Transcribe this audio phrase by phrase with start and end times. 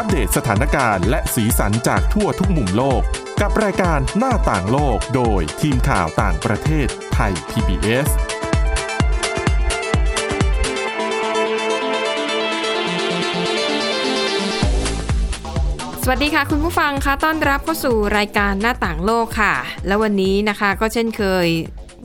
[0.00, 3.02] อัปเดตสถานการณ์และสีสันจากทั่วทุกมุมโลก
[3.40, 8.08] กับรายการหน้าต่างโลกโดยทีมข่าวต่างประเทศไทย PBS
[16.02, 19.54] สวัสดีค่ะคุณผู้ฟังคะต้อนรับเข้าสู่รายการหน้าต่างโลกค่ะ
[19.86, 21.46] แล้ววันนี้นะคะก็เช่นเคย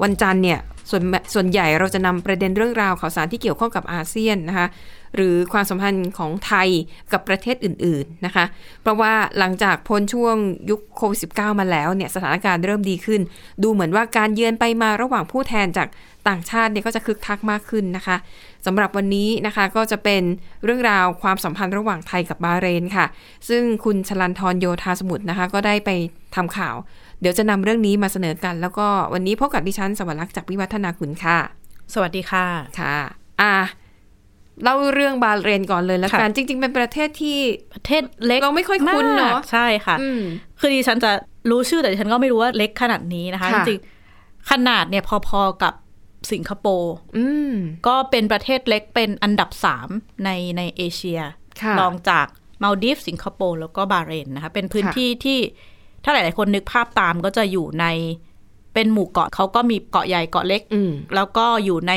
[0.01, 1.03] วันจันทร์เนี่ย ส่วน
[1.33, 4.67] ส่วนใหญ่เราจะนำประเด็นเรื่องราวข่าวสารที่เกี่ยวข้องกับอาเซียนนะคะ
[5.15, 6.69] หรือความสัมพันธ์ของไทย
[7.11, 8.45] กับประเทศอื่นๆนะคะ
[8.81, 10.35] เพราะว่าหลังจากพ้นช่วง
[10.69, 13.21] ยุคโควิด -19 มาแล้วเนี่ยสถานการณ์เริ่มดีขึ้น
[13.63, 15.87] ดูเหมือนว่าการเยือนไปมาระหว่างผู้แทนจาก
[16.27, 18.17] ต่างชาติเนี่ยก็จะคึกคักมากขึ้นนะคะ
[18.65, 20.23] สำหรับวันนี้นะคะก็จะเป็น
[20.63, 23.05] เรื่องราวความสัมพันธ์ระหว่างไทยกับบาเรนค่ะ
[23.49, 25.89] ซึ่งคุณชลันทรโยธาสมุทรนะคะ ก็ได้ไป
[26.35, 26.75] ทำข่าว
[27.23, 31.37] เดี๋ยวจะนำเรื่องนี้มาเสนอกัน แล้วก็วันนี้พบกับดิฉันสวรรค์จากวิวัฒนาคุณค่ะ
[31.93, 32.45] สวัสดีค่ะ
[32.79, 32.97] ค่ะ
[33.41, 33.55] อะ
[34.63, 37.37] เล่าเรื่องบาห์เรนก่อนเลยแล้วกันค่ะจริง ๆ เป็นประเทศที่
[37.73, 40.21] ประเทศเล็กเราไม่ค่อยคุ้นเนอะมกใช่ค่ะอืม
[40.59, 41.11] คือดิฉันจะ
[41.49, 45.73] รู้ชื่อแต่ดิฉันก็ไม่รู้ว่าเล็กขนาดนี้นะคะจค่ะริงๆขนาดเนี่ยพอๆกับ
[46.31, 47.53] สิงคโปร์อืม
[47.87, 49.89] ก็เป็นประเทศเล็กเป็นอันดับสาม
[50.25, 51.19] ในในเอเชีย
[51.61, 52.27] ค่ะรองจาก
[52.63, 55.39] มาลดีฟสิงคโปร์แล้วก็บาห์เรนนะคะ เป็นพื้นค่ะที่ที่
[56.03, 57.85] ถ้าหลายๆคนนึกภาพตามก็จะอยู่ใน
[58.73, 61.93] เป็นหมู่เกาะเขาก็มีเกาะใหญ่เกาะเล็กอืมแล้วก็อยู่ใน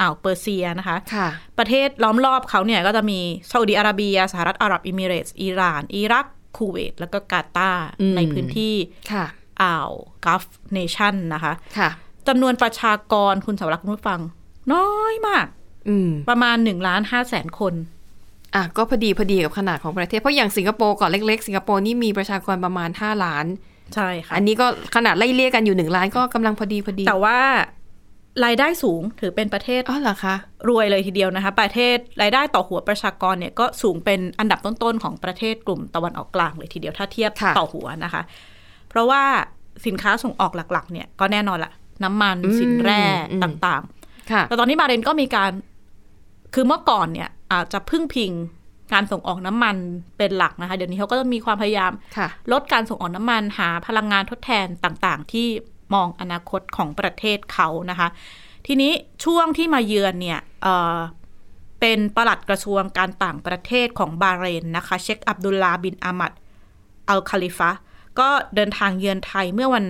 [0.00, 1.28] อ่าวเปอร์เซียนะคะค่ะ
[1.58, 3.18] ประเทศล้อมรอบเขาเนี่ยก็จะมี
[3.50, 8.74] ซาอุดิอาระเบียสหรัฐอาหรับอิมิเรตส์อิหร่าน อิรักคูเวตแล้วก็กาตาร์อืมในพื้นที่
[9.12, 9.24] ค่ะ
[9.62, 9.90] อ่าว
[10.24, 10.44] Gulf
[10.74, 11.90] Nation นะคะค่ะ
[12.28, 14.20] จำนวนประชากรคุณเสาวรักษ์คุณผู้ฟัง
[14.72, 15.46] น้อยมาก
[15.88, 17.74] อืมประมาณ1ล้าน5แสนคน
[18.54, 23.46] อะก็พอดีพอดีกับขนาดของประเทศ เพราะอย่างสิงคโปร์เกาะเล็กๆ สิงคโปร์นี่มีประชากรประมาณ 5 ล้าน
[23.94, 27.38] ใช่ค่ะ อันนี้ก็ขนาดไล่เลี่ยกันอยู่หนึ่งล้านก็กำลังพอดีพอดี แต่ว่า
[28.44, 30.34] รายได้สูงถือเป็นประเทศอ๋อเหรอคะ
[30.68, 38.22] รวยเลยทีเดียวนะคะ ประเทศรายได้ต่อหัวประชากรเนี่ยก็สูงเป็นอันดับต้นๆของประเทศกลุ่มตะวันออกกลางเลยทีเดียวถ้าเทียบค่ะต่อหัวนะคะ
[38.88, 39.22] เพราะว่า
[39.86, 41.72] สินค้าส่งออกหลัก ๆ เนี่ยก็แน่นอนละ
[42.04, 43.02] น้ำมันสินแร่
[43.42, 43.82] ต่าง
[44.32, 45.52] ค่ะๆแต่ตอนนี้บาห์เรนก็มีการ
[46.54, 48.32] คือเมื่อก่อนเนี่ย อาจจะพึ่งพิง
[48.92, 49.76] การส่งออกน้ำมัน
[50.18, 55.46] เป็นหลักนะคะ เดี๋ยวนี้เขาก็จะมีความพยายามค่ะลดการส่งออกน้ำมันหาพลังงานทดแทนต่างๆ ที่
[55.94, 58.08] มองอนาคตของประเทศเขานะคะ
[58.66, 58.92] ทีนี้
[59.24, 60.98] ช่วงที่มาเยือนเนี่ยเอ่อ
[61.80, 66.32] เป็นปลัดกระทรวงการต่างประเทศของบาห์เรนนะคะ เชคอับดุลลาบินอามัด
[67.08, 67.70] อัลคาลิฟะ
[68.18, 69.84] ก็เดินทางเยือนไทยเมื่อวัน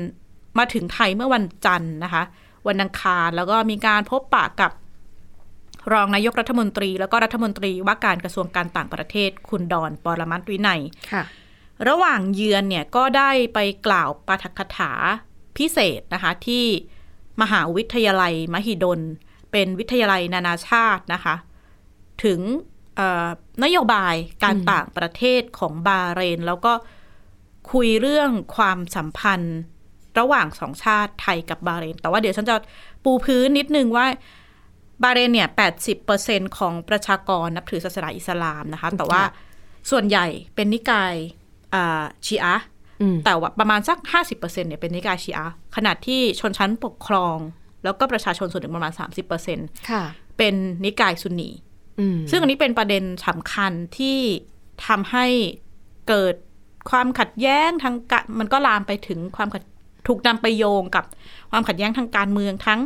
[0.58, 2.22] มาถึงไทยเมื่อวันจันทร์นะคะ
[2.68, 4.70] วันอังคารแล้วก็มีการพบปะกับ
[5.92, 10.80] รองนายกรัฐมนตรี แล้วก็รัฐมนตรีว่าการกระทรวงการต่างประเทศ คุณดอนปรมัตถ์วินัย
[11.12, 11.24] ค่ะ
[11.88, 14.92] ระหว่างเยือนเนี่ยก็ได้ไปกล่าวปาฐกถา
[15.58, 16.64] พิเศษนะคะ ที่
[17.42, 19.00] มหาวิทยาลัยมหิดล
[19.52, 21.34] เป็นวิทยาลัยนานาชาตินะคะ
[22.24, 22.40] ถึง
[22.96, 23.28] เอ่อ
[23.64, 26.72] นโยบายการต่างประเทศของบาห์เรน แล้วก็
[27.72, 29.58] คุยเรื่องความสัมพันธ์
[30.18, 32.56] ระหว่างสองชาติไทยกับบาห์เรน แต่ว่าเดี๋ยวฉันจะ
[33.04, 34.06] ปูพื้นนิดนึงว่า
[35.02, 35.48] บาห์เรนเนี่ย
[36.02, 39.22] 80%ของประชากรนับถือศาสนาอิสลามนะคะ แต่ว่า
[39.90, 41.14] ส่วนใหญ่เป็นนิกาย
[41.74, 42.64] อ่าชีอะห์
[43.00, 43.98] อืมแต่ว่าประมาณสัก
[44.30, 47.38] 50%เนี่ยเป็นนิกายชีอะห์ขนาดที่ชนชั้นปกครอง
[47.84, 48.92] แล้วก็ประชาชนส่วนหนึ่งประมาณ
[49.40, 50.02] 30%ค่ะ
[50.38, 50.54] เป็น
[50.84, 51.50] นิกายซุนนี
[52.00, 54.18] อืมซึ่งอันนี้เป็นประเด็นสำคัญที่
[54.86, 55.26] ทำให้
[56.08, 56.34] เกิด
[56.90, 59.62] ความขัดแย้งทางการมันก็ลามไปถึงความขัด
[60.08, 61.04] ถูกนำไปโยงกับ
[61.50, 62.80] ความขัดแย้งทางการเมืองทั้ง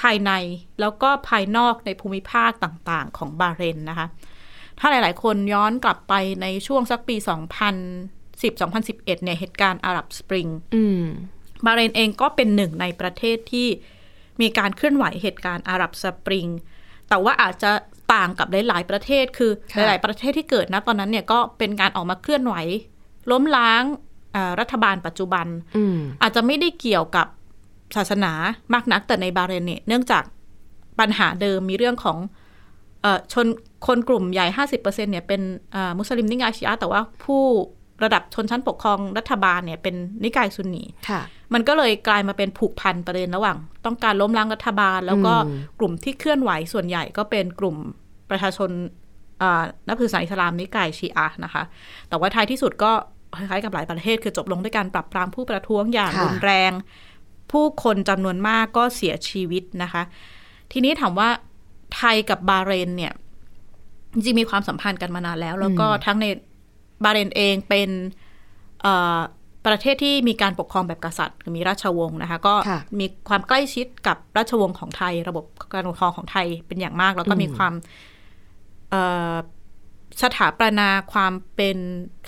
[0.00, 0.32] ภายใน
[0.80, 4.06] แล้วก็ภายนอกในภูมิภาคต่างๆ ของบาห์เรนนะคะ
[4.78, 7.16] ถ้าหลายๆ คนย้อนกลับไปในช่วงสักปี
[8.00, 11.02] 2010-2011 เนี่ยเหตุการณ์อาหรับสปริงอืม
[11.64, 13.68] บาห์เรนเองก็เป็นหนึ่งในประเทศที่
[14.40, 16.46] มีการเคลื่อนไหวเหตุการณ์อาหรับสปริง
[17.08, 17.70] แต่ว่าอาจจะ
[18.14, 22.54] ต่างกับหลาย ๆ ประเทศ คือค่ะหลาย ๆ ประเทศที่เกิดนะตอนนั้นเนี่ยก็เป็นการออกมาเคลื่อนไหว
[23.30, 23.82] ล้มล้าง
[24.34, 25.46] อ่ารัฐบาลปัจจุบัน
[25.76, 27.26] อืมอาจจะไม่ได้เกี่ยวกับ
[27.96, 28.32] ศาสนา
[28.72, 30.24] มากนักแต่ในบาห์เรนเนี่ยเนื่องจาก
[31.00, 32.18] ปัญหาเดิมมีเรื่องของ
[33.02, 33.46] เออชน
[33.86, 35.40] คนกลุ่มใหญ่ 50%เนี่ยเป็น
[35.74, 37.42] อ่ามุสลิมนิกายชีอะห์แต่ว่าผู้
[38.04, 39.94] ระดับชนชั้นปกครองรัฐบาลเนี่ยเป็น
[40.24, 41.20] นิกายซุนนีค่ะ
[41.54, 43.56] มันก็เลยกลายมาเป็นผูกพันประเด็นระหว่าง
[43.86, 47.76] ต้องการล้มล้างรัฐบาล แล้วก็อืมกลุ่มที่เคลื่อนไหวส่วนใหญ่ก็เป็นกลุ่ม
[48.30, 48.70] ประชาชน
[49.42, 51.62] อ่านับถือศาสนาอิสลามนิกายชีอะห์นะคะ
[52.08, 52.92] แต่ว่าท้ายที่สุดก็
[53.36, 56.72] คล้ายๆกับหลายประเทศคือจบลงด้วยการปรับปรามผู้ประท้วงอย่างค่ะรุนแรง
[57.52, 60.02] ผู้คนจำนวนมากก็เสียชีวิตนะคะ
[60.72, 61.28] ทีนี้ถามว่า
[61.96, 63.12] ไทยกับบาห์เรนเนี่ย
[64.12, 66.26] จริงๆมีความสัมพันธ์กันมานานแล้ว แล้วก็ทั้งใน
[67.04, 67.90] บาห์เรนเองเป็น
[68.82, 69.18] เอ่อ
[69.66, 75.44] ประเทศที่มีการปกครองแบบกษัตริย์คือมีราชวงศ์นะคะ ก็ค่ะมีความใกล้ชิดกับราชวงศ์ของไทย ระบบ
[75.74, 77.72] การปกครองของไทยเป็นอย่างมาก แล้วก็มีความ
[78.90, 79.02] เอ่
[79.32, 79.34] อ
[80.22, 81.76] สถาปนาความเป็น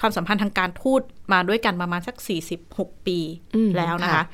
[0.00, 2.16] ความสัมพันธ์ทางการทูตมาด้วยกันประมาณสัก
[2.60, 3.18] 46 ปี
[3.54, 4.24] อืมแล้วนะคะค่ะ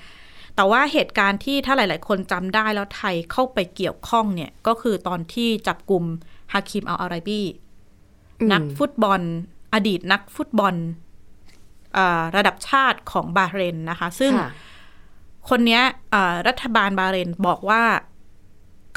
[0.56, 6.04] แต่ว่าเหตุการณ์ที่ถ้าหลาย ๆ คนจำได้แล้วไทยเข้าไปเกี่ยวข้องเนี่ย ก็คือตอนที่จับกลุ่ม
[6.52, 7.42] ฮาคิมอัลอาราบี
[8.40, 9.20] อืมนักฟุตบอล
[9.74, 10.74] อดีตนักฟุตบอล
[11.96, 14.50] อ่าระดับชาติของบาห์เรนนะคะ ซึ่งค่ะ
[15.48, 15.82] คนเนี้ย
[16.14, 17.82] อ่ารัฐบาลบาห์เรนบอกว่า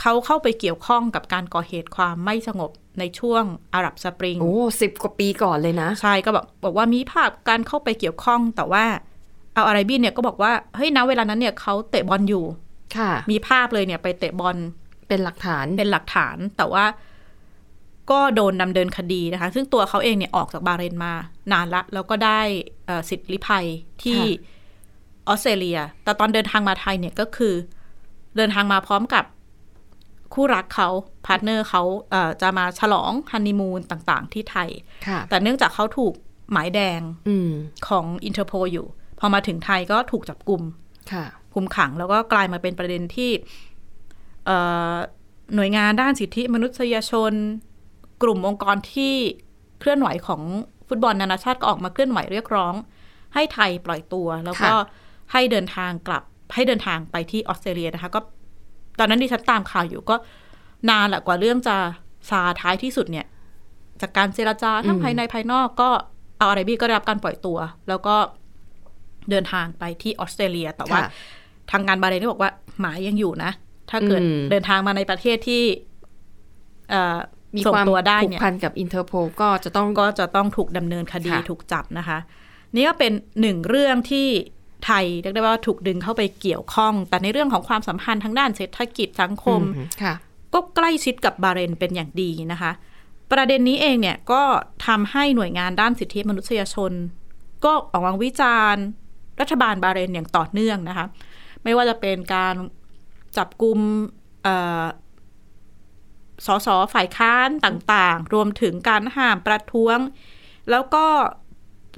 [0.02, 3.44] เขาเข้าไปเกี่ยวข้องกับการก่อเหตุความไม่สงบในช่วง
[3.74, 8.86] อาหรับสปริง โอ้สิบกว่าปีก่อนเลยนะ ใช่ก็บอกบอกว่ามีภาพการเข้าไปเกี่ยวข้องแต่ว่า
[9.58, 12.46] เอาอาราบีเนี่ยก็บอกว่าเฮ้ยณเวลานั้นเนี่ยเขาเตะบอลอยู่
[12.98, 14.58] ค่ะ มีภาพเลยเนี่ยไปเตะบอล
[15.08, 16.86] เป็นหลักฐานเป็นหลักฐาน แต่ว่า
[18.12, 21.14] ก็โดนดำเนินคดีนะคะ ซึ่งตัวเขาเองเนี่ยออกจากบาห์เรนมา
[21.52, 22.40] นานละ แล้วก็ได้
[22.86, 23.66] เอ่อสิทธิลี้ภัย
[24.04, 24.56] ที่ค่ะ
[25.28, 27.54] ออสเตรเลีย แต่ตอนเดินทางมาไทยเนี่ยก็คือ
[28.36, 29.26] เดินทางมาพร้อมกับ
[30.34, 30.90] คู่รักเขา
[31.26, 31.82] partner เขา
[32.12, 34.70] เอ่อจะมาฉลองฮันนีมูนต่าง ๆ ที่ไทย
[35.08, 36.14] ค่ะแต่เนื่องจากเขาถูก
[36.52, 37.52] หมายแดงอืม
[37.88, 38.88] ของอินเตอร์โพลอยู่
[39.20, 40.62] พอมาถึงไทยก็ถูกจับกลุ่ม
[41.12, 43.32] ค่ะคุมขังแล้วก็กลายมาเป็นประเด็นที่
[44.46, 44.58] เอ่
[44.94, 44.96] อ
[45.56, 47.34] หน่วยงานด้านสิทธิมนุษยชน
[48.24, 49.14] กลุ่มองค์กรที่
[49.80, 50.42] เคลื่อนไหวของ
[50.88, 52.74] ฟุตบอลนานาชาติก็ออกมาเคลื่อนไหวเรียกร้อง
[53.34, 56.24] ให้ไทยปล่อยตัว แล้วก็ค่ะให้เดินทางกลับ
[56.54, 58.20] ให้เดินทางไปที่ออสเตรเลียนะคะ ก็
[59.00, 60.16] ตอนนั้นดิฉันตามข่าวอยู่ก็
[60.90, 61.76] นานแหละกว่าเรื่องจะ
[62.30, 63.26] ซาท้ายที่สุดเนี่ย
[64.02, 65.90] จากการเจรจาทั้งภายในภายนอกก็
[66.38, 67.58] เอาอาราบีก็ได้รับการปล่อยตัว
[67.90, 68.16] แล้วก็
[69.30, 71.10] เดินทางไปที่ออสเตรเลีย แต่ว่าค่ะ
[71.72, 73.52] ทางการบาห์เรนก็บอกว่าหมายยังอยู่นะ
[73.90, 75.64] ถ้าเกิดอืมเดินทางมาในประเทศที่
[76.90, 77.18] เอ่อ
[77.56, 82.18] มีส่งความตัวได้ผูกเนี่ยพันกับอินเตอร์โพลก็จะต้องก็จะต้องถูกดำเนินคดีค่ะถูกจับนะคะ
[82.76, 84.28] นี่ก็เป็นหนึ่งเรื่องที่
[84.86, 90.14] ไทยเรียกได้ว่าถูกดึงเข้าไปเกี่ยวข้อง แต่ในเรื่องของความสัมพันธ์ทางด้านเศรษฐกิจสังคมอืค่ะ
[90.54, 92.72] ก็ใกล้ชิดกับบาห์เรนเป็นอย่างดีนะคะ
[93.32, 94.42] ประเด็นนี้เองเนี่ยก็
[94.88, 96.92] ทำให้หน่วยงานด้านสิทธิมนุษยชน
[97.66, 98.84] ก็ออกมาวิจารณ์
[99.42, 101.06] รัฐบาลบาเรนอย่างต่อเนื่องนะคะ
[101.64, 102.56] ไม่ว่าจะเป็นการ
[103.38, 103.80] จับกลุ่ม
[106.46, 109.98] สสฝ่ายค้านต่างๆ รวมถึงการห้ามประท้วง
[110.72, 111.06] แล้วก็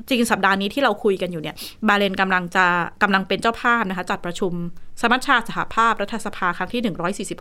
[0.09, 1.55] จริงสัปดาห์นี้ที่เราคุยกันอยู่เนี่ย
[1.87, 2.65] บาเรนกำลังจะ
[3.01, 4.53] กำลังเป็นเจ้าภาพนะคะ จัดประชุม
[5.01, 6.81] สมัชชาสหภาพรัฐสภาครั้งที่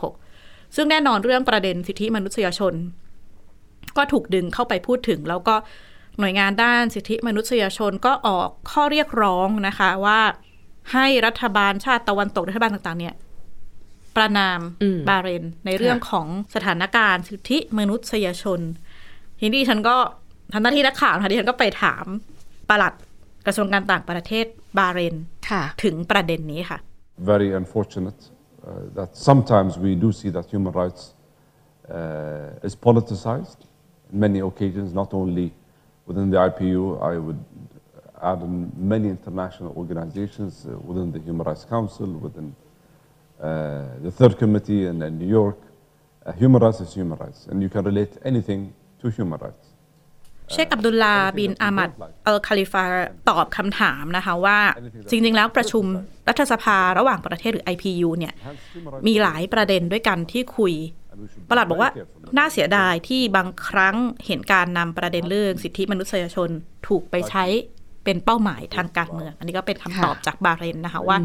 [0.06, 2.74] 146 ซึ่งแน่นอนเรื่องประเด็นสิทธิมนุษยชน
[3.96, 5.54] ก็ถูกดึงเข้าไปพูดถึง แล้วก็
[6.18, 10.20] หน่วยงานด้านสิทธิมนุษยชนก็ออกข้อเรียกร้องนะคะว่า
[10.92, 13.14] ให้รัฐบาลชาติตะวันตกรัฐบาลต่างๆ เนี่ย
[14.16, 18.60] ประนามอืมบาห์เรน ในเรื่องของสถานการณ์สิทธิมนุษยชน
[19.40, 19.96] ทีนี้ดิฉันก็
[20.52, 22.04] ทำหน้าที่นักข่าวนะคะดิฉันก็ไปถาม
[22.68, 22.94] ปลัด
[23.46, 24.46] กระทรวงการต่างประเทศ
[24.78, 25.14] บาห์เรน
[25.50, 26.78] ค่ะถึงประเด็นนี้ค่ะ
[27.32, 28.30] very unfortunate uh,
[28.98, 31.02] that sometimes we do see that human rights
[31.96, 33.60] uh, is politicized
[34.10, 35.46] in many occasions, not only
[36.08, 36.82] within the IPU,
[37.12, 37.42] I would
[38.30, 42.48] add in many international organizations uh, within the Human Rights Council, within
[43.40, 45.58] uh, the Third Committee in, in New York.
[46.26, 48.60] Uh, human rights is human rights, and you can relate anything
[49.00, 49.64] to human rights.
[50.52, 51.90] เชคอับดุลลาบินอามัด
[52.24, 52.84] เอลคาลิฟา
[53.28, 54.58] ตอบคำถามนะคะว่า
[55.10, 55.84] จริง ๆ แล้วประชุม
[56.28, 58.34] รัฐสภาระหว่างประเทศหรือ IPU เนี่ย
[59.06, 60.74] มีหลายประเด็นด้วยกันที่คุย
[61.48, 61.90] ประหลัดบอกว่า
[62.36, 66.48] น่าเสียดายที่บางครั้งเห็นการนำประเด็นเรื่องสิทธิมนุษยชน
[66.88, 67.44] ถูกไปใช้
[68.04, 71.18] เป็นเป้าหมายทางการเมือง อันนี้ก็เป็นคำตอบจากบาห์เรนนะคะว่า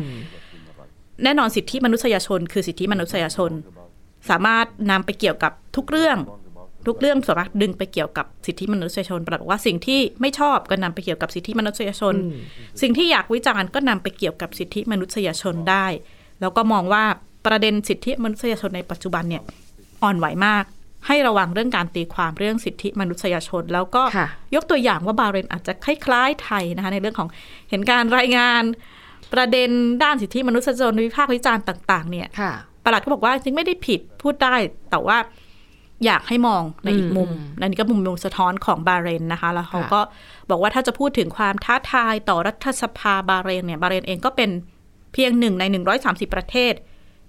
[1.24, 3.52] แน่นอนสิทธิมนุษยชน คือสิทธิมนุษยชน
[4.30, 6.18] สามารถนำไปเกี่ยวกับทุกเรื่อง
[6.88, 12.16] ทุกเรื่องสามารถดึงไปเกี่ยวกับสิทธิมนุษยชนปรากฏว่าสิ่งที่ไม่ชอบก็นำไปเกี่ยวกับสิทธิมนุษยชน
[12.82, 15.86] สิ่งที่อยากวิจารณ์ก็นำไปเกี่ยวกับสิทธิมนุษยชนได้
[16.42, 17.04] แล้วก็มองว่า
[17.46, 19.44] ประเด็นสิทธิมนุษยชนในปัจจุบันเนี่ย
[20.04, 20.64] อ่อนไหวมาก
[21.08, 27.30] ให้ระวังเรื่องการตีความเรื่องสิทธิมนุษยชน แล้วก็ค่ะยกตัวอย่างว่าบาห์เรนอาจจะคล้ายๆไทยนะคะในเรื่องของ
[27.70, 28.64] เห็นการรายงาน
[29.34, 29.70] ประเด็น
[30.04, 34.56] ด้านสิทธิมนุษยชนวิพากษ์วิจารณ์ต่าง ๆ เนี่ยค่ะประหลัดก็บอกว่าจริงไม่ได้ผิดพูดได้
[34.92, 35.18] แต่ว่า
[36.06, 40.02] อยากให้มองในอีกมุมอืมอันนี้ก็มุมมุมสะท้อนของบาห์เรนนะคะ แล้วเขาค่ะก็
[40.50, 44.50] บอกว่าถ้าจะพูดถึงความท้าทายต่อรัฐสภาบาห์เรนเนี่ยบาห์เรนเองก็เป็น
[45.14, 45.64] เพียงหนึ่งใน
[46.00, 46.74] 130 ประเทศ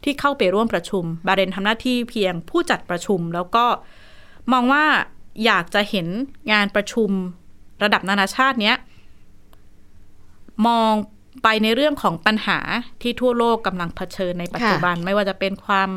[0.05, 3.65] ที่เข้าไปร่วมประชุม บาห์เรนทำหน้าที่เพียงผู้จัดประชุม แล้วก็
[4.53, 4.85] มองว่า
[5.45, 6.07] อยากจะเห็น
[6.53, 7.11] งานประชุม
[7.83, 8.77] ระดับนานาชาติเนี้ย
[10.67, 10.93] มอง
[11.43, 12.59] ไปในเรื่องของปัญหา
[13.03, 15.91] ที่ทั่วโลกกำลังเผชิญในปัจจุบัน ไม่ว่าจะเป็นความ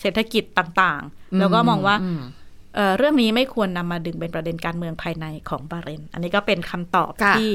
[0.00, 1.96] เศรษฐกิจต่างๆ แล้วก็มองว่า
[2.74, 7.50] เอ่อเรื่องนี้ไม่ควรนำมาดึงเป็นประเด็นการเมืองภายในของบาห์เรน อันนี้ก็เป็นคำตอบค่ะที่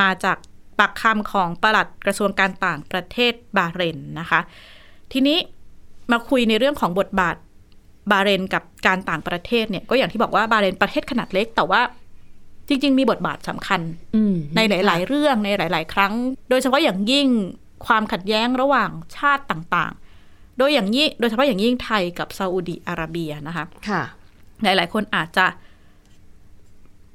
[0.00, 0.38] มาจาก
[0.78, 4.40] ปากคำของปลัดกระทรวงการต่างประเทศบาห์เรนนะคะ
[5.12, 5.38] ทีนี้
[6.12, 7.36] มาคุยในเรื่องของบทบาท
[8.10, 11.80] บาห์เรนกับการต่างประเทศเนี่ยก็อย่างที่บอกว่าบาห์เรนประเทศขนาดเล็ก แต่ว่า
[12.68, 13.80] จริง ๆ มีบทบาทสำคัญ
[14.14, 16.12] อืมในหลาย ๆ เรื่องในหลาย ๆ ครั้ง
[16.50, 17.28] โดยเฉพาะอย่างยิ่ง
[17.86, 24.02] ความขัดแย้งระหว่างชาติต่างๆ โดยอย่างยิ่งโดยเฉพาะอย่างยิ่งไทยกับซาอุดีอาระเบียนะคะค่ะ
[24.62, 25.46] หลาย ๆ คนอาจจะ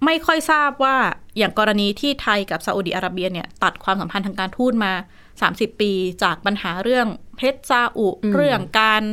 [0.05, 0.95] ไม่ค่อยทราบว่า
[1.37, 4.93] อย่างกรณีที่ไทยกับซาอุดีอาระเบียเนี่ย ตัดความสัมพันธ์ทางการทูตมา
[5.45, 5.91] 30 ปี
[6.23, 9.03] จากปัญหาเรื่องเพชรซาอุอืมเรื่องการ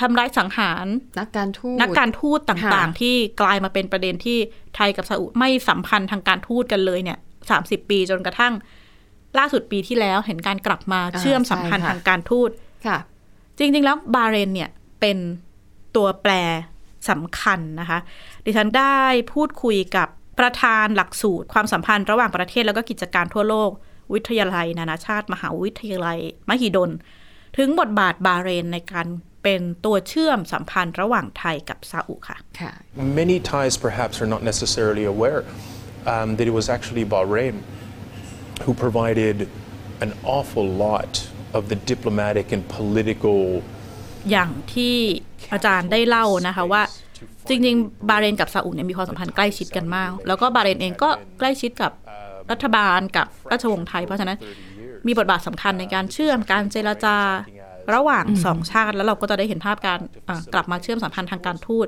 [0.00, 0.86] ทำร้ายสังหาร
[1.20, 4.38] นักการทูตนักการทูตต่างค่ะๆที่กลายมาเป็นประเด็นที่
[4.74, 7.18] ไทยกับซาอุไม่สัมพันธ์ทางการทูตกันเลยเนี่ย
[7.50, 8.54] สามสิบปี จนกระทั่ง
[9.38, 12.50] ล่าสุดปีที่แล้วเห็นการกลับมาเชื่อมสัมพันธ์ทางการทูต
[12.86, 12.98] ค่ะ
[13.58, 15.18] จริง ๆ แล้วบาห์เรนเนี่ยเป็น
[15.96, 16.32] ตัวแปร
[17.10, 17.98] สำคัญนะคะ
[18.44, 18.98] ดิฉันได้
[19.32, 23.70] พูดคุยกับประธานหลักสูตร ความสัมพันธ์ระหว่างประเทศแล้วก็กิจการทั่วโลก
[24.14, 26.90] วิทยาลัย นานาชาติ มหาวิทยาลัย มหิดล
[27.56, 29.06] ถึงบทบาทบาห์เรนในการ
[29.42, 32.72] เป็นตัวเชื่อมสัมพันธ์ระหว่างไทยกับซาอุค่ะค่ะ
[33.20, 35.40] Many Thais perhaps are not necessarily aware
[36.12, 37.56] um, that it was actually Bahrain
[38.64, 39.36] who provided
[40.04, 41.12] an awful lot
[41.56, 43.40] of the diplomatic and political
[44.30, 44.96] อย่างที่
[45.52, 46.82] อาจารย์ได้เล่านะคะว่า
[47.48, 51.92] จริงๆ บาห์เรนกับซาอุเนี่ยมีความสัมพันธ์ใกล้ชิดกันมาก แล้วก็บาห์เรนเองก็ใกล้ชิดกับ
[52.52, 54.38] รัฐบาลกับราชวงศ์ไทย เพราะฉะนั้น
[55.06, 57.16] มีบทบาทสำคัญในการเชื่อมการเจรจา
[57.94, 61.86] ระหว่างสองชาติ แล้วเราก็จะได้เห็นภาพการอะกลับมาเชื่อมสัมพันธ์ทางการทูต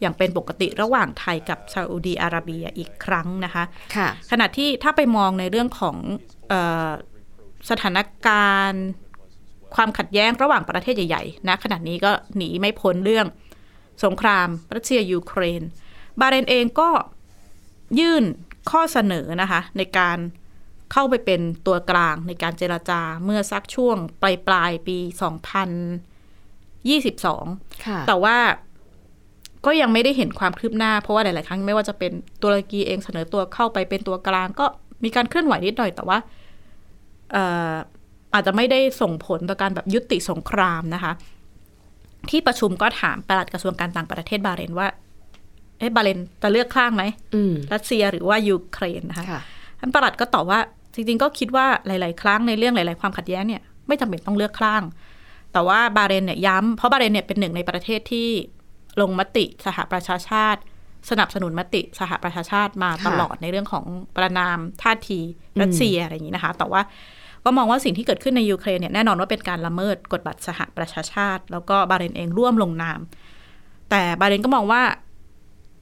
[0.00, 3.64] อย่างเป็นปกติระหว่างไทยกับซาอุดีอาระเบียอีกครั้งนะคะ
[3.96, 5.96] ค่ะขณะที่ถ้าไปมองในเรื่องของ
[6.48, 6.54] เอ
[6.86, 6.90] อ
[7.70, 8.86] สถานการณ์
[9.74, 13.26] ความขัดแย้งระหว่างประเทศใหญ่ๆนะขณะนี้ก็หนีไม่พ้นเรื่อง
[14.04, 15.62] สงครามรัสเซียยูเครน
[16.20, 16.88] บาห์เรนเองก็
[18.00, 18.24] ยื่น
[18.70, 20.18] ข้อเสนอนะคะ ในการ
[20.92, 24.98] เข้าไปเป็นตัวกลางในการเจรจาเมื่อสักช่วงปลายปลายปี
[27.02, 28.36] 2022 แต่ว่า
[29.66, 32.12] ก็ยังไม่ได้เห็นความคืบหน้า เพราะว่าหลาย ๆ ครั้งไม่ว่าจะเป็น
[32.42, 34.66] ตุรกีเองเสนอตัวเข้าไปเป็นตัวกลาง ก็
[35.04, 36.18] มีการเคลื่อนไหวนิดหน่อยแต่ว่า
[37.32, 37.44] เอ่
[38.34, 41.12] อาจจะไม่ได้ส่งผลต่อการแบบยุติสงครามนะคะ
[42.30, 44.88] ที่ประชุมก็ถามปลัดกระทรวงการต่างประเทศบาเรนว่า
[45.80, 49.40] เอ๊ะบาห์เรนจะเลือกข้างไหมอืมรัสเซียหรือว่ายูเครนนะคะค่ะ
[49.80, 50.60] ท่านปลัดก็ตอบว่า
[50.94, 54.82] จริงๆ ก็คิดว่าหลาย ๆ ครั้งในเรื่องหลาย ๆ ความขัดแย้งเนี่ยไม่จำเป็นต้องเลือกข้าง
[55.52, 58.28] แต่ว่าบาห์เรนเนี่ยย้ำเพราะบาห์เรนเนี่ยเป็นหนึ่งในประเทศที่
[59.00, 60.60] ลงมติสหประชาชาติ
[61.10, 63.84] สนับสนุนมติสหประชาชาติมาค่ะตลอดในเรื่องของ
[64.16, 65.18] ประนามท่าที
[65.60, 66.82] รัสเซียอะไรอย่างนี้นะคะ แต่ว่า
[67.44, 73.00] ก็มองว่าสิ่งที่เกิดขึ้นในยูเครนเนี่ยแน่นอนว่าเป็นการละเมิดกฎบัตรสหประชาชาติ แล้วก็บาห์เรนเองร่วมลงนาม
[73.90, 74.82] แต่บาห์เรนก็มองว่า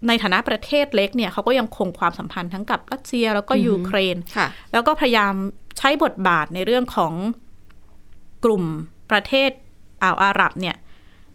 [0.07, 5.35] ในฐานะประเทศเล็กเนี่ยเขาก็ยังคงความสัมพันธ์ทั้งกับรัสเซียแล้วก็ยูเครนค่ะแล้วก็พยายาม
[5.79, 7.13] ใช้บทบาทในเรื่องของ
[8.45, 8.65] กลุ่ม
[9.11, 9.51] ประเทศ
[10.03, 10.77] อ่าวอาหรับเนี่ย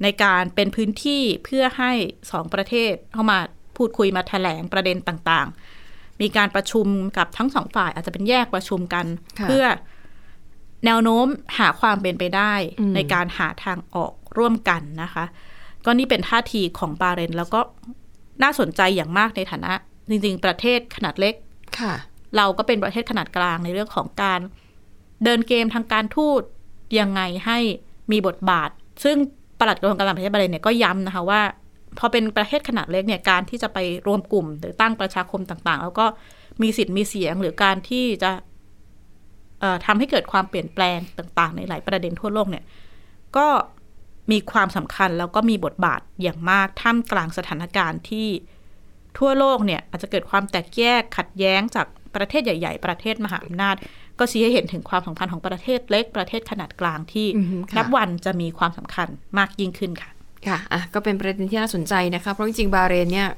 [0.04, 1.92] ในการเป็นพื้นที่เพื่อให้
[2.32, 3.40] สองประเทศเข้ามา
[3.78, 9.06] พูดคุยมาแถลงประเด็นต่างๆ มีการประชุมกับทั้งสองฝ่ายอาจจะเป็นแยกประชุมกัน
[9.40, 9.66] ค่ะเพื่อ
[10.86, 11.26] แนวโน้ม
[11.58, 15.26] หาความเป็นไปได้อืมในการหาทางออกร่วมกันนะคะ
[15.86, 17.60] ก็นี่เป็นท่าทีของบาห์เรนแล้วก็
[18.42, 19.74] น่าสนใจอย่างมากในฐานะ
[20.10, 21.36] จริง ๆ ประเทศขนาดเล็ก
[21.80, 21.94] ค่ะ
[22.38, 24.40] เราก็เป็นประเทศขนาดกลางในเรื่องของการ
[25.24, 26.42] เดินเกมทางการทูต
[27.00, 27.58] ยังไงให้
[28.12, 28.70] มีบทบาท
[29.04, 29.18] ซึ่ง
[29.60, 31.42] ปลัดกระทรวงการต่างประเทศบาห์เรนเนี่ยก็ย้ำนะคะว่า
[32.00, 36.06] พอเป็นประเทศขนาดเล็กเนี่ยการที่จะไปรวมกลุ่ม หรือตั้งประชาคมต่าง ๆ แล้วก็
[36.62, 38.32] มีสิทธิ์มีเสียงหรือการที่จะ
[39.60, 42.64] เอ่อทำให้เกิดความเปลี่ยนแปลงต่าง ๆ ในหลายประเด็นทั่วโลกเนี่ย
[43.38, 43.48] ก็
[44.32, 48.28] มีความสำคัญแล้วก็มีบทบาทอย่างมากท่ามกลางสถานการณ์ที่
[49.18, 53.76] ทั่วโลกเนี่ยอาจจะเกิดความแตกแยกขัดแย้งจากประเทศใหญ่ ๆ ประเทศมหาอำนาจ
[54.20, 60.10] ก็ชี้ให้เห็นถึงความสำคัญของประเทศเล็กประเทศขนาดกลางที่อือฮึค่ะนับวันจะมีความสำคัญมากยิ่งขึ้นค่ะ
[60.48, 63.30] ค่ะอะก็เป็นประเด็นที่น่าสนใจนะคะ เพราะจริงๆบาห์เรนเนี่ย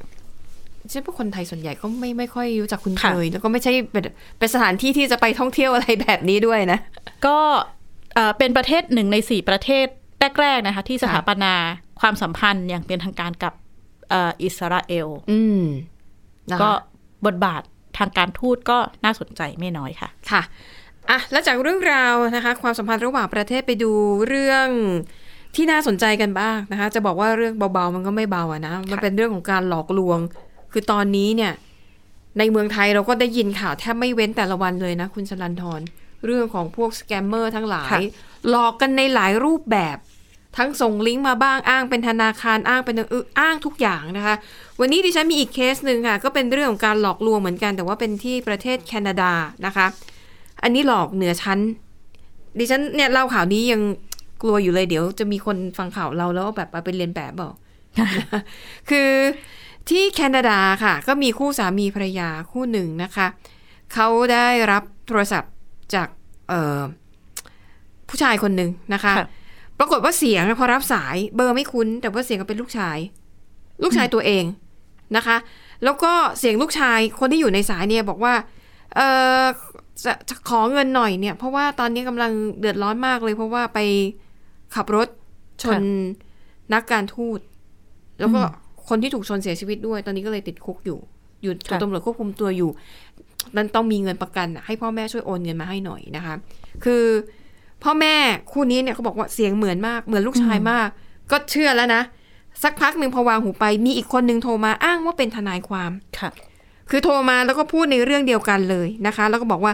[0.90, 4.04] เชื่อว่าคนไทยส่วนใหญ่ก็ไม่ไม่ค่อยรู้จักคุณเคค่ะยแล้วก็ไม่ใช่เป็น
[4.40, 6.80] เป็นสถานที่ที่จะไปท่องเที่ยวอะไรแบบนี้ด้วยนะ
[7.26, 7.38] ก็
[8.16, 9.88] เอ่อเป็นประเทศหนึ่งในสี่ประเทศ
[10.42, 11.54] แรก ๆ นะคะ ที่สถาปนา
[12.02, 13.54] ความสัมพันธ์อย่างเป็นทางการกับ
[14.10, 15.64] เอ่ออิสราเอลอืม
[16.52, 16.72] นะคะก็
[17.26, 17.62] บทบาท
[17.98, 20.42] ทางการทูตก็น่าสนใจไม่น้อยค่ะ ค่ะ
[21.10, 23.92] อะแล้วจากเรื่องราวนะคะ ความสัมพันธ์ระหว่างประเทศไปดู
[24.28, 24.68] เรื่อง
[25.56, 30.20] ที่น่าสนใจกันบ้างนะคะ จะบอกว่าเรื่องเบาๆมันก็ไม่เบาอะนะมันเป็นเรื่องของการหลอกลวง
[30.72, 31.54] คือตอนนี้เนี่ย
[32.40, 35.82] ในเมืองไทยเราก็ได้ยินข่าวแทบไม่เว้นแต่ละวันเลยนะคุณชลันทร
[36.26, 38.00] เรื่องของพวกสแกมเมอร์ทั้งหลายค่ะ
[38.50, 39.98] หลอกกันในหลายรูปแบบ
[40.58, 44.36] ทั้งส่งลิงก์มาบ้างอ้างเป็นธนาคารอ้างเป็นอย่างอื่นอ้างทุกอย่างนะคะ
[44.80, 49.32] วันนี้ดิฉันมีอีกเคสหนึ่งค่ะ ก็เป็นเรื่องของการหลอกลวงเหมือนกัน แต่ว่าเป็นที่ประเทศแคนาดา
[49.66, 49.86] นะคะ
[50.64, 51.60] อันนี้หลอกเหนือชั้น
[52.60, 53.82] ดิฉันเนี่ยเล่าข่าวนี้ยัง
[54.42, 57.54] กลัวอยู่เลยเดี๋ยวจะมีคนฟังข่าวเราแล้วแบบเอาไปเรียนแบบบอก
[58.90, 59.10] คือ
[59.90, 63.28] ที่แคนาดาค่ะ ก็มีคู่สามีภรรยาคู่หนึ่งนะคะ
[63.94, 65.54] เขาได้รับโทรศัพท์
[65.94, 66.08] จาก
[68.10, 69.28] ผู้ชายคนหนึ่งนะคะคะ
[69.80, 72.98] ปรากฏว่าเสียงพอรับสายเบอร์ไม่คุ้น แต่ว่าเสียงก็เป็นลูกชาย
[73.84, 74.44] ลูกชายตัวเอง
[75.16, 75.38] นะคะ
[75.84, 78.34] แล้วก็เสียงลูกชายคนที่อยู่ในสายเนี่ยบอกว่า
[78.96, 79.00] เอ
[79.42, 79.44] อ
[80.04, 83.80] จะจะขอเงินหน่อยเนี่ย เพราะว่าตอนนี้กำลังเดือดร้อนมากเลย เพราะว่าไป
[84.76, 85.08] ขับรถ
[85.64, 85.84] ชน
[86.74, 87.40] นักการทูต
[88.20, 88.42] แล้วก็
[88.90, 91.00] คนที่ถูกชนเสียชีวิตด้วย ตอนนี้ก็เลยติดคุกอยู่
[91.44, 92.70] อยู่ถูกค่ะตำรวจควบคุมตัวอยู่
[93.56, 96.36] นั้นต้องมีเงินประกันน่ะให้พ่อแม่ช่วยโอนเงินมาให้หน่อยนะคะ
[96.84, 97.04] คือ
[97.84, 98.16] พ่อแม่
[98.52, 100.88] คู่นี้เนี่ยเขาบอกว่าเสียงเหมือนมากเหมือนลูกชายมาก
[101.32, 102.02] ก็เชื่อแล้วนะ
[102.64, 106.30] สักพักหนึ่งพอวางหูไปมีอีกคนหนึ่งโทรมาอ้างว่าเป็นทนายความค่ะ
[106.90, 109.74] คือโทรมาแล้วก็พูดในเรื่องเดียวกันเลยนะคะ แล้วก็บอกว่า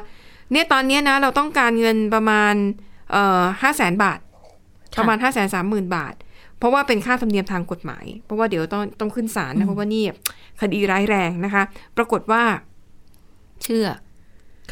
[0.52, 2.54] เนี่ยตอนเนี้ยนะ เราต้องการเงินประมาณ
[3.12, 4.20] เอ่อห้าแสนบาท
[4.94, 6.14] ค่ะประมาณห้าแสนสามหมื่นบาท
[6.58, 10.04] เพราะว่าเป็นค่าธรรมเนียมทางกฎหมาย เพราะว่าเดี๋ยวต้องต้องขึ้นศาลนะเพราะว่านี่
[10.62, 11.64] คดีร้ายแรงนะคะ
[11.98, 12.44] ปรากฏว่า
[13.64, 13.86] เชื่อ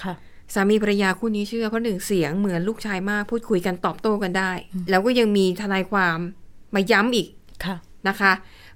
[0.02, 0.14] ค่ะ
[0.54, 4.52] สามีภรรยาคู่นี้เชื่อเพราะหนึ่งเสียงเหมือนลูกชายมากพูดคุยกันตอบโต้กันได้
[4.90, 6.18] แล้วก็ยังมีทนายความ
[6.76, 7.28] มาย้ำอีก
[7.66, 7.76] ค่ะ
[8.08, 8.32] นะคะ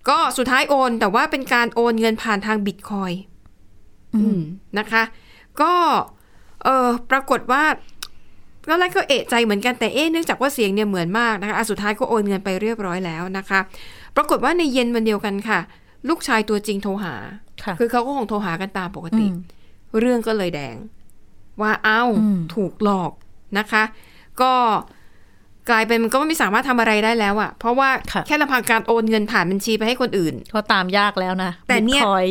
[0.10, 3.20] ก็สุดท้ายโอนแต่ว่าเป็นการโอนเงินผ่านทางบิตคอยน์
[4.16, 4.42] อืม
[4.80, 5.04] นะคะ
[5.62, 5.74] ก็
[6.64, 7.64] เออปรากฏว่า
[8.68, 13.60] ก็แรกก็เอะใจเหมือนกันแต่เอ๊ะเนื่องจากว่าเสียงเนี่ยเหมือนมากนะคะอะสุดท้ายก็โอนเงินไปเรียบร้อยแล้วนะคะ
[14.16, 15.60] ปรากฏว่าในเย็นวันเดียวกันค่ะ
[16.10, 17.16] ลูกชายตัวจริงโทรหา
[17.64, 19.38] ค่ะคือเขาก็คงโทรหากันตามปกติอืม
[20.00, 20.76] เรื่องก็เลยแดง
[21.62, 23.12] ว่าเอ้าอืมถูกหลอก
[23.58, 23.84] นะคะ
[24.42, 24.54] ก็
[25.70, 32.26] กลายเป็นมันก็ไม่สามารถทำอะไรได้แล้วอะเพราะว่าค่ะแค่ลำพังการโอนเงินผ่านบัญชีไปให้คนอื่นก็ตามยากแล้วนะ แต่เนี่ยบิตคอย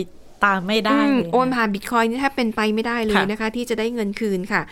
[0.47, 4.62] ตามไม่ได้อืมเลยะโอนผ่านบิตคอยนี่แทบเป็นไปไม่ได้เลยค่ะนะคะ ที่จะได้เงินคืนค่ะ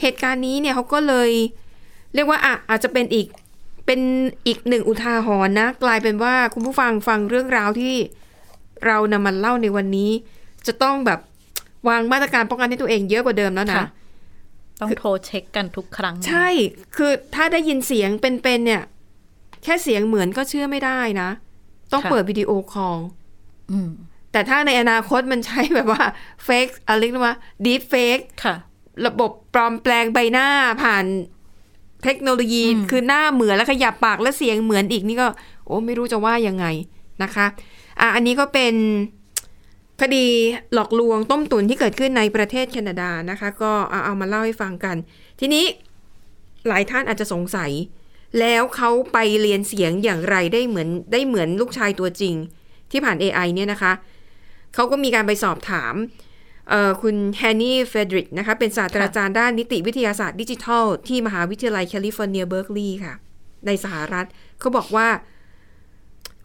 [0.00, 1.30] เหตุการณ์นี้เนี่ยเขาก็เลย
[2.14, 3.26] เรียกว่าอะอาจจะเป็นอีก
[3.86, 4.00] เป็น
[4.46, 7.94] อีกหนึ่งอุทาหรณ์นะ กลายเป็นว่าคุณผู้ฟังฟังเรื่องราวที่
[8.86, 10.10] เรานำมาเล่าในวันนี้
[10.66, 11.20] จะต้องแบบ
[11.88, 13.88] วางมาตรการป้องกันให้ตัวเองเยอะกว่าเดิมแล้วนะค่ะ
[14.80, 16.48] ต้องโทรเช็คกันทุกครั้ง ใช่
[16.96, 18.82] คือถ้าได้ยินเสียงเป็นๆเนี่ย
[19.62, 21.28] แค่เสียงเหมือนก็เชื่อไม่ได้นะ
[21.92, 22.96] ต้องเปิดวิดีโอคอล
[23.70, 23.90] อืม
[24.32, 26.02] แต่ถ้าในอนาคตมันใช้แบบว่า
[26.44, 28.54] fake อะไรเรียกว่าดีเฟกค่ะ
[29.06, 30.48] ระบบปลอมแปลงใบหน้า
[30.82, 31.04] ผ่าน
[32.04, 35.28] เทคโนโลยีอืมคือหน้าเหมือนแล้วขยับปากและเสียงเหมือนอีกนี่ก็
[35.66, 36.66] โอ้ไม่รู้จะว่ายังไง
[37.22, 37.46] นะคะ
[38.00, 38.74] อะอันนี้ก็เป็น
[40.00, 40.26] คดี
[40.74, 44.96] หลอกลวงต้มตุ๋นที่เกิดขึ้นในประเทศแคนาดานะคะ ก็เอาเอามาเล่าให้ฟังกัน
[45.40, 45.64] ทีนี้
[46.68, 47.70] หลายท่านอาจจะสงสัย
[48.40, 52.34] แล้วเขาไปเรียนเสียงอย่างไรได้เหมือนได้เหมือนลูกชายตัวจริง
[52.90, 53.92] ที่ผ่าน AI เนี่ยนะคะ
[54.74, 55.94] เขาก็มีการไปสอบถาม
[57.02, 63.14] คุณ Hany Farid นะคะ เป็นศาสตราจารย์ด้านนิติวิทยาศาสตร์ดิจิทัล ที่มหาวิทยาลัยแคลิฟอร์เนียเบิร์กลีย์ค่ะ
[63.66, 64.26] ในสหรัฐ
[64.60, 65.08] เขาบอกว่า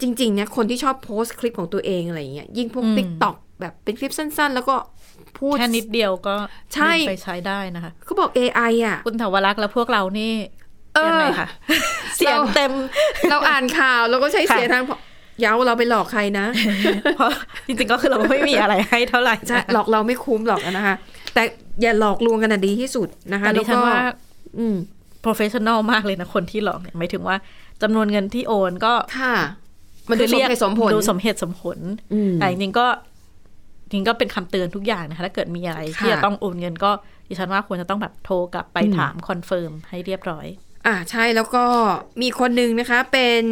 [0.02, 4.76] จริงๆเนี่ยคนที่ชอบโพสต์คลิปของตัวเองอะไรอย่างเงี้ยยิ่งพวกอืม TikTok แบบเป็นคลิปสั้น ๆ แล้วก็
[5.40, 6.36] พูดแค่นิดเดียวก็
[6.74, 10.34] ใช่ดึงไปใช้ได้นะคะเขาบอก AI อะ คุณเสาวรักษ์และพวกเรานี่
[10.96, 11.48] เออยังไงคะ
[12.18, 12.72] เสียงเต็ม
[13.30, 14.84] เราอ่านข่าวเราก็ใช้ค่ะเสียงทาง
[15.42, 16.46] เย้าเราไปหลอกใครนะ
[17.16, 17.32] เพราะ
[17.68, 20.96] จริงๆก็คือเราไม่มีอะไรให้เท่าไหร่ใช่หลอกเราไม่คุ้มหรอกนะคะ
[21.34, 21.44] แต่
[21.82, 24.02] อย่าหลอกลวงกันนะดีที่สุดนะคะแต่ดิแล้วฉันก็ว่า
[24.58, 24.76] อืม
[25.26, 27.36] professional มากเลยนะคนที่หลอกเนี่ยหมายถึงว่า
[27.82, 29.36] จำนวนเงินที่โอนก็ค่ะ
[30.12, 31.80] มันดูสมเหตุสมผลดูสมเหตุสมผล
[32.14, 32.88] อืมแต่จริงๆก็
[33.90, 36.92] จริงๆก็เป็นคำเตือนทุกอย่างนะคะถ้าเกิดมีอะไรค่ะที่จะต้องโอนเงินก็
[37.28, 40.48] ดิฉันว่าควรจะต้องแบบโทรกลับไปอืมถาม confirm ให้เรียบร้อย
[40.88, 41.64] อ่าใช่แล้วก็
[42.22, 43.44] มีคนหนึ่งนะคะเป็น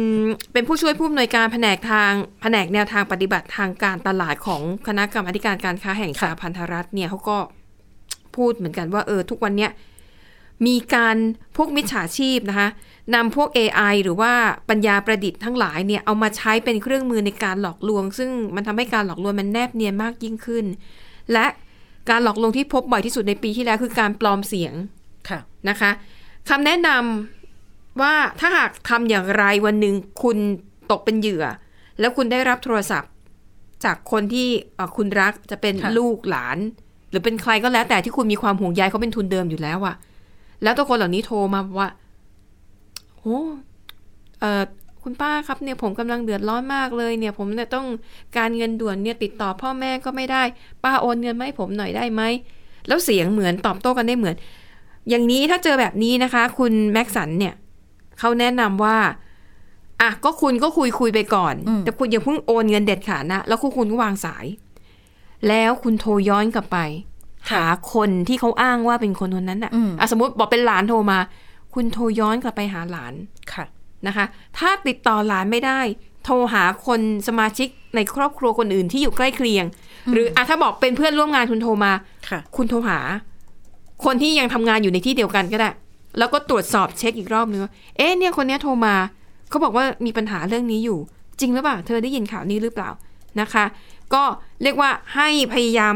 [0.52, 7.38] เป็นผู้ช่วยผู้อำนวยการแผนกทางแผนกแนวทางปฏิบัติทางการตลาดของคณะกรรมาธิการการค้าแห่งสหพันธรัฐเนี่ยเขาก็
[8.36, 9.70] พูดเหมือนกันว่าเออทุกวันเนี้ย
[10.66, 11.16] มีการ
[11.56, 12.68] พวกมิจฉาชีพนะคะ
[13.14, 14.32] นำพวก AI หรือว่า
[14.68, 20.64] ปัญญาประดิษฐ์ทั้งหลายเนี่ยเอามาใช้เป็นเครื่องมือในการหลอกลวง ซึ่งมันทำให้การหลอกลวงมันแนบเนียนมากยิ่งขึ้น
[21.32, 21.46] และ
[22.10, 24.74] การหลอกลวงที่พบบ่อยที่สุดในปีที่แล้วคือการปลอมเสียง
[25.28, 25.90] ค่ะนะคะ
[26.48, 30.36] คำแนะนำว่าถ้าหากทำอย่างไรวันหนึ่งคุณ
[30.90, 31.44] ตกเป็นเหยื่อ
[32.00, 33.12] แล้วคุณได้รับโทรศัพท์
[33.84, 36.58] จากคนที่เอ่อคุณรักจะเป็นค่ะลูกหลาน
[37.10, 39.94] หรือเป็นใครก็แล้วแต่ที่คุณมีความห่วงใยเขาเป็นทุนเดิมอยู่แล้วอะ
[40.62, 41.88] แล้วตัวคนเหล่านี้โทรมาบอกว่า
[43.22, 43.40] โอ้
[44.40, 44.64] เออ
[45.02, 47.86] คุณป้าครับเนี่ยผมกำลังเดือดร้อนมากเลยเนี่ยผมเนี่ยต้อง
[48.36, 50.42] การเงินด่วนเนี่ยติดต่อพ่อแม่ก็ไม่ได้
[50.84, 52.22] ป้าโอนเงินมาให้ผมหน่อยได้ไหม
[52.88, 54.36] แล้วเสียงเหมือนตอบโต้กันได้เหมือน
[55.10, 57.54] อย่างนี้ถ้าเจอแบบนี้นะคะ คุณแม็กสันเนี่ย
[58.18, 58.98] เขาแนะนำว่า
[60.00, 64.46] อะก็คุณก็คุยคุยไปก่อนอืมแต่คุณอย่าเพิ่งโอนเงินเด็ดขาดนะ แล้วคุณคุณก็วางสาย
[65.48, 66.78] แล้วคุณโทรย้อนกลับไป
[67.52, 71.18] หาคนที่เขาอ้างว่าเป็นคนคนนั้นน่ะอืมอะสมมติบอกเป็นหลานโทรมา
[71.74, 73.14] คุณโทรย้อนกลับไปหาหลาน
[73.52, 73.64] ค่ะ
[74.06, 74.24] นะคะ
[74.58, 75.80] ถ้าติดต่อหลานไม่ได้
[76.24, 79.66] โทรหาคนสมาชิกในครอบครัวคนอื่นที่อยู่ใกล้เคียง
[80.12, 81.92] หรืออะถ้าบอกเป็นเพื่อนร่วมงานคุณโทรมา
[82.28, 82.98] ค่ะ คุณโทรหา
[84.04, 85.70] คนที่ยังทำงานอยู่ในที่เดียวกันก็ได้
[86.18, 88.94] แล้วก็ตรวจสอบเช็คอีกรอบนึงว่าเอ๊ะเนี่ยคนเนี้ยโทรมา
[89.48, 90.98] เขาบอกว่ามีปัญหาเรื่องนี้อยู่
[91.40, 92.90] จริงหรือเปล่า เธอได้ยินข่าวนี้หรือเปล่า
[93.40, 93.64] นะคะ
[94.14, 94.22] ก็
[94.62, 95.94] เรียกว่าให้พยายาม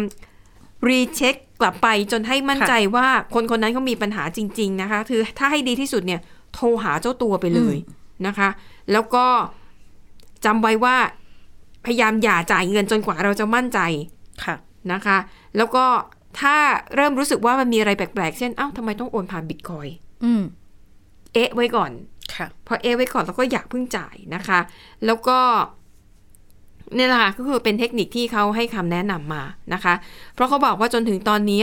[0.88, 6.20] รีเช็คกลับไปจนให้มั่นใจว่าคนคนนั้นเขามีปัญหาจริง ๆ นะคะ คือถ้าให้ดีที่สุดเนี่ย
[6.54, 7.76] โทรหาเจ้าตัวไปเลย
[8.26, 8.48] นะคะ
[8.92, 9.26] แล้วก็
[10.44, 10.96] จำไว้ว่า
[11.84, 13.78] พยายามอย่าจ่ายเงินจนกว่าเราจะมั่นใจ
[14.44, 14.56] ค่ะ
[14.92, 15.18] นะคะ
[15.56, 15.84] แล้วก็
[16.40, 16.56] ถ้า
[16.94, 19.94] เริ่มรู้สึกว่ามันมีอะไรแปลกๆ เช่น เอ้าทำไมต้องโอนผ่านบิตคอยน์
[20.24, 20.42] อืม
[21.34, 21.90] เอ๊ะไว้ก่อน
[22.36, 24.60] ค่ะ พอเอะไว้ก่อนแล้วก็อยากเพิ่งจ่ายนะคะ
[25.06, 25.38] แล้วก็
[25.83, 29.42] เนี่ยแหละค่ะก็คือเป็นเทคนิคที่เขาให้คำแนะนำมา
[29.74, 29.94] นะคะ
[30.34, 31.62] เพราะเขาบอกว่าจนถึงตอนนี้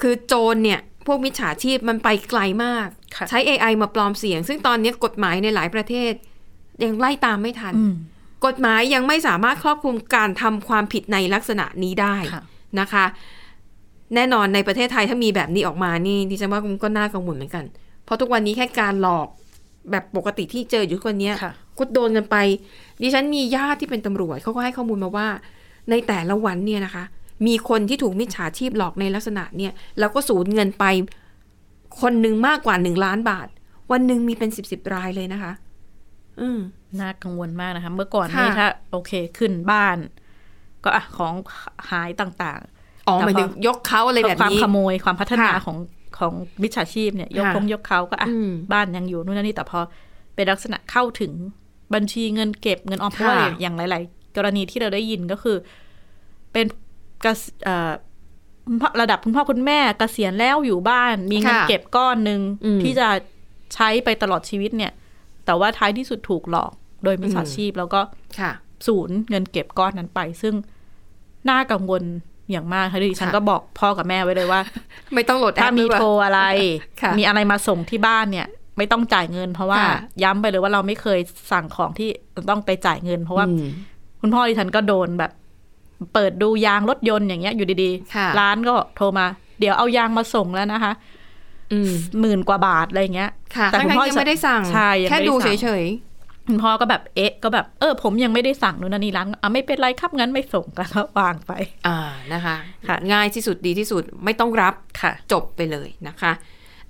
[0.00, 6.12] คือโจรเนี่ย พวกมิจฉาชีพมันไปไกลมากค่ะใช้ AI มาปลอมเสียง ซึ่งตอนนี้กฎหมายในหลายประเทศ
[6.82, 7.94] ยังไล่ตามไม่ทันอืม
[8.46, 12.42] กฎหมายยังไม่สามารถครอบคลุมการทำความผิดในลักษณะนี้ได้ค่ะ
[12.80, 13.04] นะคะ
[14.14, 17.64] แน่นอนในประเทศไทยถ้ามีแบบนี้ออกมานี่ดิฉันว่ามันก็น่ากังวลเหมือนกัน
[18.04, 19.28] เพราะทุกวันนี้แค่การหลอก
[19.90, 22.36] แบบปกติที่เจออยู่ทุกวันเนี้ยค่ะก็โดนกันไป
[23.02, 25.28] ดิฉันมีญาติที่เป็นตำรวจเขาก็ให้ข้อมูลมาว่า
[25.90, 27.04] ในแต่ละวันเนี่ยนะคะ
[27.46, 30.84] มีคนที่ถูกมิจฉาชีพหลอกในลักษณะเนี่ยแล้วก็สูญเงินไป
[32.00, 33.48] คนหนึ่งมากกว่าหนึ่งล้านบาท
[33.92, 35.52] วันหนึ่งมีเป็นสิบสิบรายเลยนะคะ
[36.40, 36.58] อืม
[37.00, 39.96] น่ากังวลมากนะคะ เมื่อก่อนค่ะนี่ถ้า โอเคขึ้นบ้าน
[40.84, 41.34] ก็อะของ
[41.90, 42.60] หายต่าง
[43.08, 45.76] อ๋อแต่หมายพอถึงยกเขาๆอะไรแบบความนี้ขโมยความพัฒนาค่ะของ
[46.18, 49.80] ของมิจฉาชีพเนี่ยยกค่ะคงยกเขาก็อะอืมบ้านยังอยู่นู่นนั่นนี่แต่พอ
[50.34, 51.32] เป็นลักษณะเข้าถึง
[51.94, 55.56] บัญชีเงินเก็บเงินออมเพราะว่าค่ะอย่างหลาย ๆ กรณีที่เราได้ยินก็คือ
[56.52, 56.66] เป็น
[57.24, 57.92] กษเอ่อ
[58.66, 63.08] คุณพ่อระดับคุณพ่อคุณแม่เกษียณแล้วอยู่บ้าน มีเงินค่ะเก็บก้อนหนึ่งอืมที่จะ
[63.74, 64.92] ใช้ไปตลอดชีวิตเนี่ย
[65.44, 66.72] แต่ว่าท้ายที่สุดถูกหลอก
[67.04, 68.00] โดยมิจฉาอืมชีพแล้วก็
[68.40, 68.52] ค่ะ
[68.86, 70.54] ศูนย์เงินเก็บก้อนนั้นไป ซึ่ง
[71.48, 72.02] น่ากังวล
[72.50, 74.60] อย่างมากค่ะดิฉันค่ะก็บอกพ่อกับแม่ไว้เลยว่า
[75.14, 76.40] ไม่ต้องโหลดแอถ้าปมีด้วยโทรอะไร
[77.02, 78.46] ค่ะมีอะไรมาส่งที่บ้านเนี่ย
[78.78, 81.20] ไม่ต้องจ่ายเงิน เพราะว่าค่ะย้ำไปเลยว่าเราไม่เคย
[81.52, 82.08] สั่งของที่
[82.50, 83.66] ต้องไปจ่ายเงิน เพราะว่าอืม
[84.20, 85.32] คุณพ่อดิฉันก็โดนแบบ
[86.14, 89.26] เปิดดูยางรถยนต์อย่างเงี้ยอยู่ดีค่ะร้านก็โทรมา
[89.60, 90.92] เดี๋ยวเอายางมาส่งแล้วนะคะ
[91.72, 95.84] อืมหมื่นกว่าบาทอะไรเงี้ยค่ะแต่ทั้งคุณพ่อๆยังไม่ได้สั่งใช่ยังแค่ไม่ได้ดูสั่งเฉย
[96.46, 101.98] คุณพ่อก็แบบเอ๊ะก็แบบเออผมยังไม่ได้สั่งนู่นนนนี่ร้านอะไม่เป็นไรครับงั้นไม่ส่งกันก็วางไปๆอ่า
[102.32, 102.56] นะคะ
[102.88, 106.32] ค่ะง่ายที่สุดดีที่สุดไม่ต้องรับค่ะ จบไปเลยนะคะ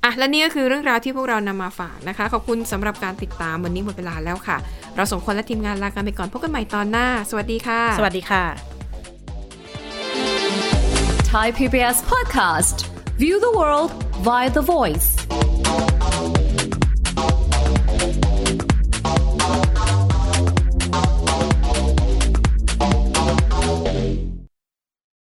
[0.04, 4.56] อะและนี่ก็คือเรื่องราวที่พวกเรานำมาฝากนะคะ ขอบคุณสำหรับการติดตามวันนี้หมดเวลาแล้วค่ะ
[4.96, 8.44] เราสองคนและทีมงานลากันไปก่อนพบกันใหม่ตอนหน้า สวัสดีค่ะ สวัสดีค่ะ
[11.34, 12.76] Thai PBS podcast.
[13.18, 13.90] View the world
[14.26, 15.08] via the voice.